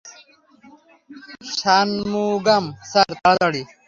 Shanmugam 1.51 2.65
sir, 2.89 3.09
তাড়াতাড়ি। 3.21 3.61